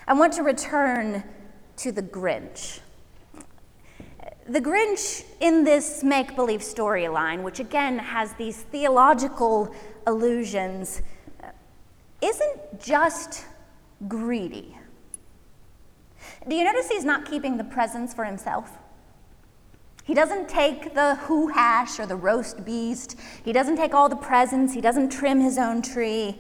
I 0.08 0.14
want 0.14 0.32
to 0.34 0.42
return 0.42 1.22
to 1.76 1.92
the 1.92 2.02
Grinch. 2.02 2.80
The 4.48 4.60
Grinch 4.60 5.22
in 5.40 5.62
this 5.62 6.02
make 6.02 6.34
believe 6.34 6.60
storyline, 6.60 7.42
which 7.42 7.60
again 7.60 7.98
has 7.98 8.32
these 8.34 8.62
theological 8.62 9.74
allusions, 10.06 11.02
isn't 12.22 12.80
just 12.80 13.44
greedy. 14.08 14.78
Do 16.48 16.56
you 16.56 16.64
notice 16.64 16.88
he's 16.88 17.04
not 17.04 17.26
keeping 17.26 17.58
the 17.58 17.64
presents 17.64 18.14
for 18.14 18.24
himself? 18.24 18.78
He 20.06 20.14
doesn't 20.14 20.48
take 20.48 20.94
the 20.94 21.16
who 21.16 21.48
hash 21.48 21.98
or 21.98 22.06
the 22.06 22.14
roast 22.14 22.64
beast. 22.64 23.18
He 23.44 23.52
doesn't 23.52 23.76
take 23.76 23.92
all 23.92 24.08
the 24.08 24.14
presents. 24.14 24.72
He 24.72 24.80
doesn't 24.80 25.10
trim 25.10 25.40
his 25.40 25.58
own 25.58 25.82
tree. 25.82 26.38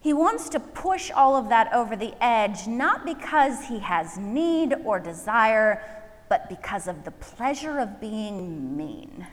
He 0.00 0.12
wants 0.12 0.48
to 0.50 0.60
push 0.60 1.10
all 1.10 1.34
of 1.34 1.48
that 1.48 1.72
over 1.72 1.96
the 1.96 2.14
edge, 2.22 2.68
not 2.68 3.04
because 3.04 3.66
he 3.66 3.80
has 3.80 4.16
need 4.16 4.72
or 4.84 5.00
desire, 5.00 5.82
but 6.28 6.48
because 6.48 6.86
of 6.86 7.02
the 7.02 7.10
pleasure 7.10 7.80
of 7.80 8.00
being 8.00 8.76
mean. 8.76 9.26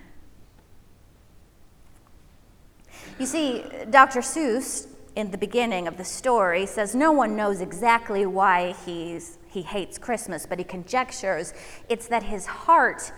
You 3.19 3.27
see, 3.27 3.65
Dr. 3.91 4.21
Seuss 4.21 4.87
in 5.15 5.29
the 5.29 5.37
beginning 5.37 5.87
of 5.87 5.97
the 5.97 6.03
story 6.03 6.65
says 6.65 6.95
no 6.95 7.11
one 7.11 7.35
knows 7.35 7.61
exactly 7.61 8.25
why 8.25 8.73
he's, 8.83 9.37
he 9.53 9.61
hates 9.61 9.99
Christmas, 9.99 10.47
but 10.47 10.57
he 10.57 10.65
conjectures 10.65 11.53
it's 11.87 12.07
that 12.07 12.23
his 12.23 12.47
heart 12.47 13.11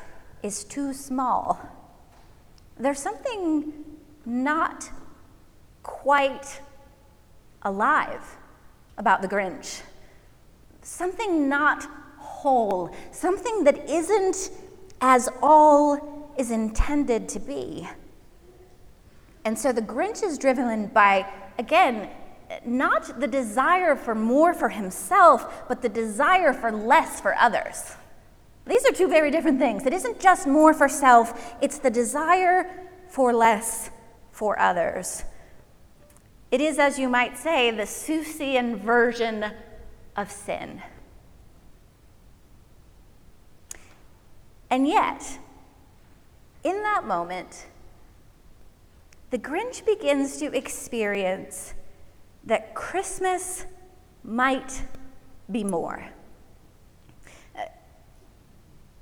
is 0.44 0.66
too 0.66 0.94
small. 0.94 1.60
There's 2.78 3.00
something 3.00 3.74
not 4.26 4.90
quite 5.82 6.62
alive 7.62 8.38
about 8.98 9.22
the 9.22 9.30
Grinch, 9.30 9.82
something 10.82 11.48
not 11.48 11.88
whole, 12.18 12.94
something 13.12 13.64
that 13.64 13.90
isn't 13.90 14.52
as 15.00 15.30
all 15.42 16.34
is 16.38 16.52
intended 16.52 17.30
to 17.30 17.40
be. 17.40 17.88
And 19.46 19.58
so 19.58 19.72
the 19.72 19.82
Grinch 19.82 20.22
is 20.22 20.38
driven 20.38 20.88
by, 20.88 21.26
again, 21.58 22.10
not 22.66 23.20
the 23.20 23.28
desire 23.28 23.96
for 23.96 24.16
more 24.16 24.54
for 24.54 24.70
himself, 24.70 25.68
but 25.68 25.82
the 25.82 25.90
desire 25.90 26.54
for 26.54 26.72
less 26.72 27.20
for 27.20 27.36
others. 27.36 27.96
These 28.66 28.86
are 28.86 28.92
two 28.92 29.08
very 29.08 29.32
different 29.32 29.60
things. 29.60 29.86
It 29.86 29.94
isn't 29.94 30.20
just 30.20 30.48
more 30.48 30.74
for 30.74 30.90
self, 30.90 31.56
it's 31.62 31.78
the 31.78 31.92
desire 31.92 32.70
for 33.10 33.34
less 33.34 33.90
for 34.32 34.60
others. 34.60 35.24
It 36.52 36.62
is, 36.62 36.80
as 36.80 36.98
you 36.98 37.10
might 37.10 37.38
say, 37.38 37.72
the 37.72 37.84
Seussian 37.84 38.80
version 38.80 39.46
of 40.16 40.32
sin. 40.32 40.82
And 44.70 44.88
yet, 44.88 45.38
in 46.64 46.82
that 46.82 47.06
moment, 47.06 47.68
the 49.30 49.38
Grinch 49.38 49.86
begins 49.86 50.38
to 50.38 50.46
experience 50.56 51.75
that 52.46 52.76
Christmas 52.76 53.66
might 54.24 54.84
be 55.52 55.64
more. 55.64 56.10
Uh, 57.56 57.64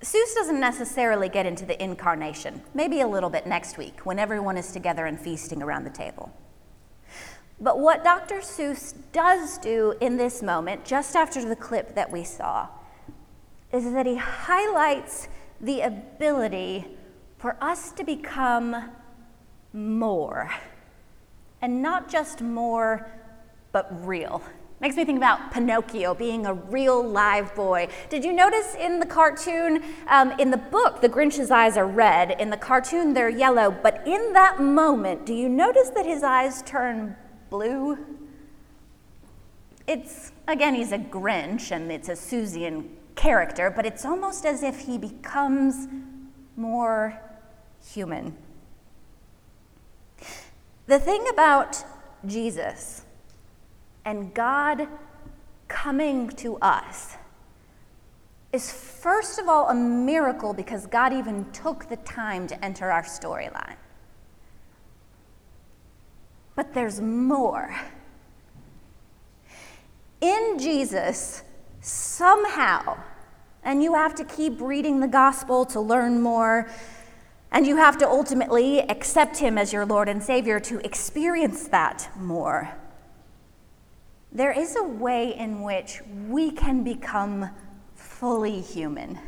Seuss 0.01 0.33
doesn't 0.35 0.59
necessarily 0.59 1.29
get 1.29 1.45
into 1.45 1.65
the 1.65 1.81
incarnation, 1.81 2.62
maybe 2.73 3.01
a 3.01 3.07
little 3.07 3.29
bit 3.29 3.47
next 3.47 3.77
week 3.77 4.05
when 4.05 4.19
everyone 4.19 4.57
is 4.57 4.71
together 4.71 5.05
and 5.05 5.19
feasting 5.19 5.62
around 5.62 5.83
the 5.83 5.89
table. 5.89 6.31
But 7.59 7.79
what 7.79 8.03
Dr. 8.03 8.39
Seuss 8.39 8.93
does 9.12 9.57
do 9.57 9.95
in 10.01 10.17
this 10.17 10.41
moment, 10.41 10.83
just 10.83 11.15
after 11.15 11.43
the 11.45 11.55
clip 11.55 11.95
that 11.95 12.12
we 12.12 12.23
saw, 12.23 12.67
is 13.71 13.91
that 13.93 14.05
he 14.05 14.15
highlights 14.15 15.29
the 15.62 15.81
ability 15.81 16.85
for 17.38 17.55
us 17.62 17.91
to 17.91 18.03
become 18.03 18.89
more. 19.71 20.51
And 21.62 21.81
not 21.81 22.09
just 22.09 22.41
more, 22.41 23.09
but 23.74 24.08
real. 24.08 24.42
Makes 24.80 24.96
me 24.96 25.06
think 25.06 25.18
about 25.18 25.51
Pinocchio 25.51 26.13
being 26.13 26.46
a 26.46 26.53
real 26.53 27.01
live 27.01 27.56
boy. 27.56 27.88
Did 28.10 28.24
you 28.24 28.34
notice 28.34 28.75
in 28.75 29.00
the 29.00 29.06
cartoon, 29.06 29.82
um, 30.08 30.32
in 30.39 30.51
the 30.51 30.58
book, 30.58 31.01
the 31.01 31.10
Grinch's 31.10 31.51
eyes 31.51 31.77
are 31.77 31.88
red. 31.88 32.39
In 32.39 32.50
the 32.50 32.58
cartoon, 32.58 33.13
they're 33.13 33.30
yellow. 33.30 33.72
But 33.72 34.06
in 34.06 34.34
that 34.34 34.62
moment, 34.62 35.25
do 35.25 35.34
you 35.34 35.48
notice 35.50 35.89
that 35.92 36.06
his 36.06 36.22
eyes 36.22 36.62
turn 36.63 37.15
blue? 37.50 37.98
It's, 39.88 40.32
again, 40.48 40.75
he's 40.75 40.92
a 40.92 40.98
Grinch 40.98 41.72
and 41.72 41.92
it's 41.92 42.10
a 42.10 42.13
Seussian 42.13 42.89
character, 43.15 43.70
but 43.70 43.86
it's 43.86 44.06
almost 44.06 44.46
as 44.46 44.63
if 44.63 44.82
he 44.82 44.98
becomes 44.98 45.88
more 46.58 47.20
human. 47.86 48.36
The 50.88 51.00
thing 51.00 51.25
about 51.32 51.86
Jesus 52.25 53.02
and 54.05 54.33
God 54.33 54.88
coming 55.67 56.29
to 56.29 56.57
us 56.57 57.15
is, 58.51 58.72
first 58.72 59.39
of 59.39 59.50
all, 59.50 59.69
a 59.69 59.74
miracle 59.74 60.53
because 60.53 60.86
God 60.86 61.12
even 61.12 61.51
took 61.51 61.89
the 61.89 61.95
time 61.98 62.48
to 62.48 62.65
enter 62.65 62.91
our 62.91 63.03
storyline. 63.03 63.75
But 66.55 66.74
there's 66.74 67.01
more. 67.01 67.75
In 70.21 70.60
Jesus, 70.60 71.43
somehow, 71.82 72.97
and 73.63 73.82
you 73.82 73.95
have 73.95 74.13
to 74.15 74.23
keep 74.23 74.62
reading 74.62 74.99
the 74.99 75.08
gospel 75.08 75.65
to 75.65 75.82
learn 75.82 76.21
more, 76.21 76.69
and 77.51 77.65
you 77.65 77.75
have 77.78 77.97
to 77.97 78.08
ultimately 78.08 78.80
accept 78.80 79.38
Him 79.38 79.58
as 79.58 79.73
your 79.73 79.86
Lord 79.86 80.08
and 80.08 80.21
Savior 80.21 80.60
to 80.62 80.80
experience 80.86 81.67
that 81.69 82.10
more. 82.15 82.71
There 84.36 84.52
is 84.52 84.76
a 84.76 84.84
way 84.84 85.38
in 85.38 85.62
which 85.62 86.02
we 86.28 86.50
can 86.50 86.84
become 86.84 87.52
fully 87.93 88.62
human 88.62 89.19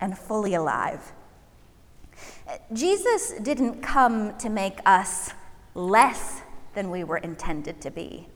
and 0.00 0.18
fully 0.18 0.54
alive. 0.54 1.12
Jesus 2.72 3.34
didn't 3.40 3.82
come 3.82 4.36
to 4.38 4.48
make 4.48 4.80
us 4.84 5.30
less 5.74 6.42
than 6.74 6.90
we 6.90 7.04
were 7.04 7.18
intended 7.18 7.80
to 7.82 7.90
be. 7.92 8.26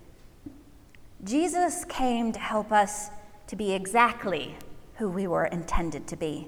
Jesus 1.25 1.85
came 1.87 2.31
to 2.31 2.39
help 2.39 2.71
us 2.71 3.11
to 3.49 3.57
be 3.57 3.73
exactly 3.73 4.57
who 4.99 5.09
we 5.09 5.27
were 5.27 5.47
intended 5.47 6.07
to 6.07 6.17
be. 6.17 6.47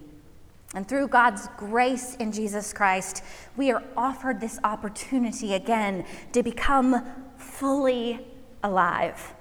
And 0.75 0.87
through 0.87 1.09
God's 1.09 1.49
grace 1.57 2.15
in 2.17 2.31
Jesus 2.31 2.73
Christ, 2.73 3.25
we 3.57 3.73
are 3.73 3.83
offered 3.97 4.41
this 4.41 4.61
opportunity 4.63 5.55
again 5.55 6.05
to 6.33 6.45
become 6.45 7.05
fully 7.37 8.25
alive. 8.63 9.35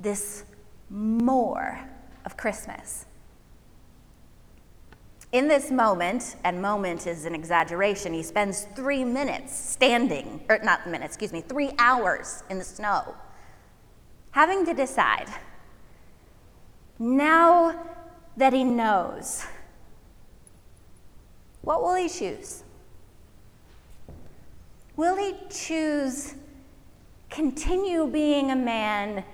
This 0.00 0.44
more 0.88 1.78
of 2.24 2.36
Christmas. 2.36 3.06
In 5.32 5.46
this 5.46 5.70
moment, 5.70 6.34
and 6.42 6.60
moment 6.60 7.06
is 7.06 7.24
an 7.24 7.36
exaggeration, 7.36 8.12
he 8.12 8.22
spends 8.22 8.66
three 8.74 9.04
minutes 9.04 9.56
standing, 9.56 10.40
or 10.48 10.58
not 10.58 10.88
minutes, 10.88 11.14
excuse 11.14 11.32
me, 11.32 11.40
three 11.40 11.70
hours 11.78 12.42
in 12.50 12.58
the 12.58 12.64
snow, 12.64 13.14
having 14.32 14.66
to 14.66 14.74
decide 14.74 15.28
now 16.98 17.78
that 18.36 18.52
he 18.52 18.64
knows 18.64 19.44
what 21.62 21.82
will 21.82 21.94
he 21.94 22.08
choose? 22.08 22.64
Will 24.96 25.16
he 25.16 25.34
choose 25.50 26.34
continue 27.28 28.06
being 28.06 28.50
a 28.50 28.56
man 28.56 29.24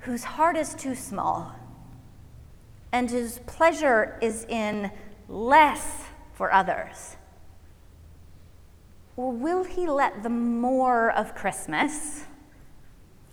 whose 0.00 0.24
heart 0.24 0.56
is 0.56 0.74
too 0.74 0.94
small 0.94 1.54
and 2.92 3.10
whose 3.10 3.38
pleasure 3.40 4.18
is 4.20 4.44
in 4.48 4.90
less 5.28 6.04
for 6.32 6.52
others? 6.52 7.16
Or 9.16 9.32
will 9.32 9.64
he 9.64 9.86
let 9.86 10.22
the 10.22 10.30
more 10.30 11.10
of 11.10 11.34
Christmas? 11.34 12.24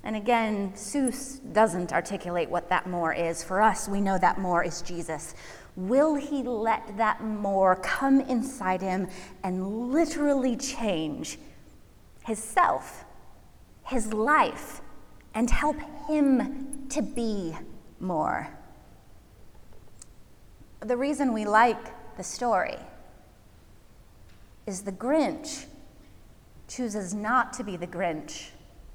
And 0.03 0.15
again, 0.15 0.73
Seuss 0.73 1.39
doesn't 1.53 1.93
articulate 1.93 2.49
what 2.49 2.69
that 2.69 2.87
more 2.87 3.13
is. 3.13 3.43
For 3.43 3.61
us, 3.61 3.87
we 3.87 4.01
know 4.01 4.17
that 4.17 4.37
more 4.37 4.63
is 4.63 4.81
Jesus. 4.81 5.35
Will 5.75 6.15
he 6.15 6.43
let 6.43 6.97
that 6.97 7.23
more 7.23 7.75
come 7.77 8.21
inside 8.21 8.81
him 8.81 9.07
and 9.43 9.91
literally 9.91 10.55
change 10.55 11.39
his 12.25 12.39
self, 12.39 13.05
his 13.85 14.11
life, 14.11 14.81
and 15.37 15.51
help 15.51 15.77
him 16.07 16.87
to 16.89 16.99
be 17.03 17.55
more? 17.99 18.49
The 20.79 20.97
reason 20.97 21.31
we 21.31 21.45
like 21.45 22.17
the 22.17 22.23
story 22.23 22.79
is 24.65 24.81
the 24.81 24.91
Grinch 24.91 25.65
chooses 26.67 27.13
not 27.13 27.53
to 27.53 27.63
be 27.63 27.77
the 27.77 27.85
Grinch, 27.85 28.47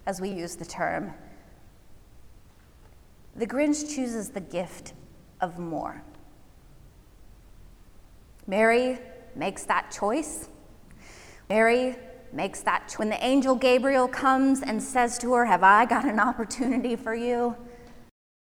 as 0.05 0.21
we 0.21 0.31
use 0.31 0.57
the 0.57 0.65
term. 0.65 1.15
The 3.37 3.47
Grinch 3.47 3.95
chooses 3.95 4.31
the 4.31 4.41
gift 4.41 4.95
of 5.41 5.61
more. 5.61 6.03
Mary 8.49 8.99
makes 9.37 9.63
that 9.63 9.93
choice. 9.93 10.49
Mary 11.49 11.95
makes 12.33 12.61
that 12.61 12.89
choice. 12.89 12.99
When 12.99 13.09
the 13.09 13.25
angel 13.25 13.55
Gabriel 13.55 14.09
comes 14.09 14.63
and 14.63 14.83
says 14.83 15.19
to 15.19 15.33
her, 15.35 15.47
Have 15.47 15.63
I 15.63 15.85
got 15.85 16.05
an 16.05 16.21
opportunity 16.21 16.97
for 16.97 17.15
you? 17.15 17.57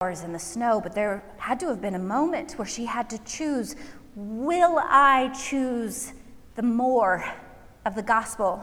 Hours 0.01 0.23
in 0.23 0.33
the 0.33 0.39
snow, 0.39 0.81
but 0.81 0.95
there 0.95 1.23
had 1.39 1.61
to 1.61 1.69
have 1.69 1.81
been 1.81 1.95
a 1.95 1.99
moment 1.99 2.53
where 2.53 2.67
she 2.67 2.87
had 2.87 3.09
to 3.11 3.19
choose 3.25 3.77
Will 4.15 4.79
I 4.79 5.29
choose 5.29 6.13
the 6.55 6.63
more 6.63 7.25
of 7.87 7.95
the 7.95 8.03
gospel? 8.03 8.63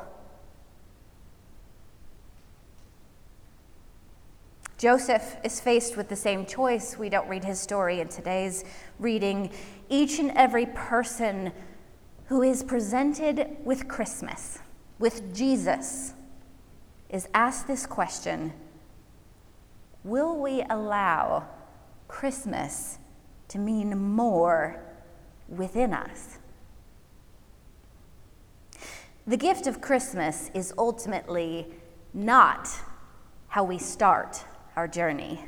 Joseph 4.78 5.36
is 5.44 5.60
faced 5.60 5.98
with 5.98 6.08
the 6.08 6.16
same 6.16 6.46
choice. 6.46 6.98
We 6.98 7.10
don't 7.10 7.28
read 7.28 7.44
his 7.44 7.60
story 7.60 8.00
in 8.00 8.08
today's 8.08 8.64
reading. 8.98 9.52
Each 9.90 10.20
and 10.20 10.32
every 10.32 10.68
person 10.68 11.52
who 12.28 12.44
is 12.44 12.64
presented 12.64 13.58
with 13.66 13.90
Christmas, 13.90 14.60
with 15.00 15.34
Jesus, 15.34 16.14
is 17.10 17.28
ask 17.34 17.66
this 17.66 17.86
question 17.86 18.54
Will 20.04 20.38
we 20.38 20.64
allow 20.70 21.48
Christmas 22.08 23.00
to 23.48 23.58
mean 23.58 23.98
more 23.98 24.82
within 25.48 25.94
us? 25.94 26.38
The 29.26 29.38
gift 29.38 29.68
of 29.68 29.82
Christmas 29.82 30.50
is 30.54 30.74
ultimately 30.78 31.68
not 32.14 32.68
how 33.50 33.64
we 33.64 33.78
start 33.78 34.44
our 34.76 34.88
journey. 34.88 35.46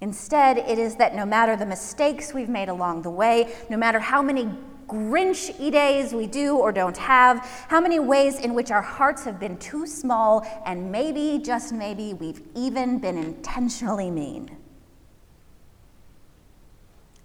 Instead, 0.00 0.58
it 0.58 0.78
is 0.78 0.96
that 0.96 1.14
no 1.14 1.26
matter 1.26 1.56
the 1.56 1.66
mistakes 1.66 2.32
we've 2.32 2.48
made 2.48 2.68
along 2.68 3.02
the 3.02 3.10
way, 3.10 3.54
no 3.68 3.76
matter 3.76 3.98
how 3.98 4.22
many 4.22 4.48
Grinch 4.88 5.56
days 5.70 6.14
we 6.14 6.26
do 6.26 6.56
or 6.56 6.72
don't 6.72 6.96
have, 6.96 7.38
how 7.68 7.80
many 7.80 8.00
ways 8.00 8.40
in 8.40 8.54
which 8.54 8.70
our 8.70 8.82
hearts 8.82 9.24
have 9.24 9.38
been 9.38 9.58
too 9.58 9.86
small, 9.86 10.46
and 10.64 10.90
maybe, 10.90 11.38
just 11.44 11.72
maybe, 11.72 12.14
we've 12.14 12.42
even 12.54 12.98
been 12.98 13.18
intentionally 13.18 14.10
mean. 14.10 14.56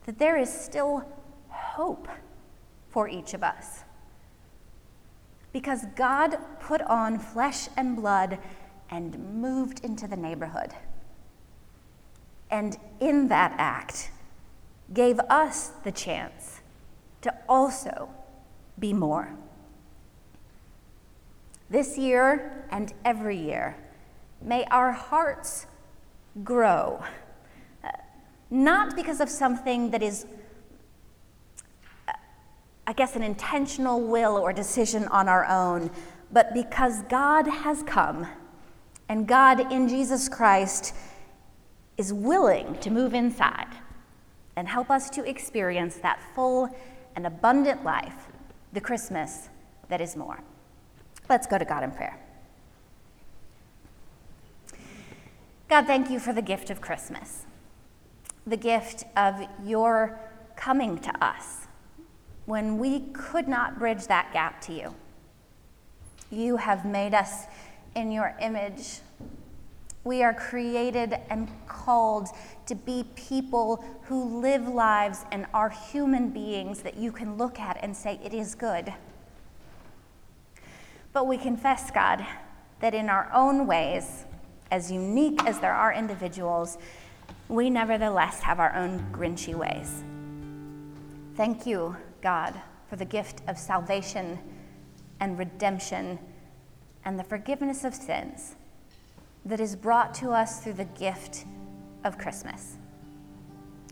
That 0.05 0.19
there 0.19 0.37
is 0.37 0.51
still 0.51 1.05
hope 1.47 2.09
for 2.89 3.07
each 3.07 3.33
of 3.33 3.43
us. 3.43 3.85
Because 5.53 5.85
God 5.95 6.37
put 6.59 6.81
on 6.81 7.17
flesh 7.17 7.69
and 7.77 7.95
blood 7.95 8.39
and 8.89 9.17
moved 9.41 9.85
into 9.85 10.07
the 10.07 10.17
neighborhood. 10.17 10.73
And 12.51 12.77
in 12.99 13.29
that 13.29 13.55
act, 13.57 14.11
gave 14.93 15.19
us 15.21 15.69
the 15.83 15.91
chance 15.91 16.59
to 17.23 17.33
also 17.49 18.09
be 18.79 18.93
more. 18.93 19.33
This 21.69 21.97
year 21.97 22.65
and 22.69 22.93
every 23.03 23.37
year, 23.37 23.75
may 24.41 24.65
our 24.65 24.91
hearts 24.91 25.65
grow, 26.43 27.03
uh, 27.83 27.89
not 28.49 28.95
because 28.95 29.19
of 29.19 29.29
something 29.29 29.91
that 29.91 30.03
is, 30.03 30.25
uh, 32.07 32.13
I 32.85 32.93
guess, 32.93 33.15
an 33.15 33.23
intentional 33.23 34.01
will 34.01 34.37
or 34.37 34.53
decision 34.53 35.07
on 35.07 35.27
our 35.27 35.45
own, 35.45 35.89
but 36.31 36.53
because 36.53 37.01
God 37.03 37.47
has 37.47 37.83
come 37.83 38.27
and 39.09 39.27
God 39.27 39.71
in 39.71 39.87
Jesus 39.87 40.27
Christ 40.27 40.93
is 41.97 42.11
willing 42.11 42.77
to 42.79 42.89
move 42.89 43.13
inside 43.13 43.67
and 44.55 44.67
help 44.67 44.89
us 44.89 45.09
to 45.11 45.23
experience 45.27 45.97
that 45.97 46.19
full 46.35 46.69
and 47.15 47.27
abundant 47.27 47.83
life, 47.83 48.27
the 48.73 48.81
Christmas 48.81 49.49
that 49.89 50.01
is 50.01 50.15
more. 50.15 50.41
Let's 51.29 51.47
go 51.47 51.57
to 51.57 51.65
God 51.65 51.83
in 51.83 51.91
prayer. 51.91 52.19
God, 55.69 55.85
thank 55.85 56.09
you 56.09 56.19
for 56.19 56.33
the 56.33 56.41
gift 56.41 56.69
of 56.69 56.81
Christmas, 56.81 57.45
the 58.45 58.57
gift 58.57 59.05
of 59.15 59.41
your 59.63 60.19
coming 60.55 60.99
to 60.99 61.23
us 61.23 61.67
when 62.45 62.77
we 62.77 62.99
could 63.13 63.47
not 63.47 63.79
bridge 63.79 64.05
that 64.07 64.31
gap 64.33 64.61
to 64.61 64.73
you. 64.73 64.93
You 66.29 66.57
have 66.57 66.85
made 66.85 67.13
us 67.13 67.45
in 67.95 68.11
your 68.11 68.35
image 68.41 68.99
we 70.03 70.21
are 70.21 70.33
created 70.33 71.17
and 71.29 71.49
called 71.67 72.27
to 72.65 72.75
be 72.75 73.05
people 73.15 73.83
who 74.03 74.41
live 74.41 74.67
lives 74.67 75.25
and 75.31 75.45
are 75.53 75.69
human 75.69 76.29
beings 76.29 76.81
that 76.81 76.97
you 76.97 77.11
can 77.11 77.37
look 77.37 77.59
at 77.59 77.77
and 77.81 77.95
say, 77.95 78.19
it 78.23 78.33
is 78.33 78.55
good. 78.55 78.93
But 81.13 81.27
we 81.27 81.37
confess, 81.37 81.89
God, 81.91 82.25
that 82.79 82.93
in 82.93 83.07
our 83.07 83.29
own 83.33 83.65
ways, 83.65 84.25
as 84.71 84.91
unique 84.91 85.45
as 85.45 85.59
there 85.59 85.73
are 85.73 85.93
individuals, 85.93 86.77
we 87.47 87.69
nevertheless 87.69 88.41
have 88.41 88.59
our 88.59 88.75
own 88.75 89.05
grinchy 89.11 89.53
ways. 89.53 90.03
Thank 91.35 91.65
you, 91.65 91.95
God, 92.21 92.59
for 92.89 92.95
the 92.95 93.05
gift 93.05 93.41
of 93.47 93.57
salvation 93.57 94.39
and 95.19 95.37
redemption 95.37 96.19
and 97.05 97.17
the 97.17 97.23
forgiveness 97.23 97.83
of 97.83 97.93
sins 97.93 98.55
that 99.45 99.59
is 99.59 99.75
brought 99.75 100.13
to 100.15 100.31
us 100.31 100.61
through 100.61 100.73
the 100.73 100.85
gift 100.85 101.45
of 102.03 102.17
Christmas. 102.17 102.77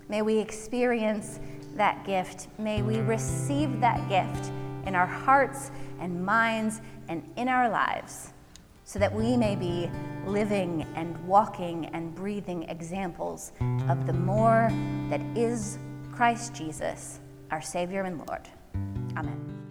May 0.10 0.22
we 0.22 0.40
experience 0.40 1.40
that 1.76 2.06
gift. 2.06 2.48
May 2.58 2.82
we 2.82 3.00
receive 3.00 3.80
that 3.80 4.08
gift 4.10 4.52
in 4.86 4.96
our 4.96 5.08
hearts 5.08 5.72
and 6.00 6.26
minds 6.26 6.82
and 7.08 7.24
in 7.38 7.48
our 7.48 7.70
lives 7.70 8.34
so 8.84 9.00
that 9.00 9.14
we 9.14 9.38
may 9.38 9.56
be 9.56 9.90
living 10.26 10.86
and 10.96 11.18
walking 11.26 11.86
and 11.94 12.14
breathing 12.14 12.64
examples 12.64 13.54
of 13.88 14.06
the 14.06 14.12
more 14.14 14.68
that 15.10 15.22
is 15.38 15.78
Christ 16.12 16.54
Jesus, 16.54 17.22
our 17.52 17.62
Savior 17.62 18.02
and 18.02 18.18
Lord. 18.18 18.50
Amen. 19.16 19.71